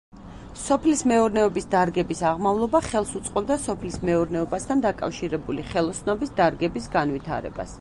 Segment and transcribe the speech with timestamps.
[0.59, 7.69] სოფლის მეურნეობის დარგების აღმავლობა ხელს უწყობდა სოფლის მეურნეობასთან დაკავშირებული ხელოსნობის დარგების განვითარებას.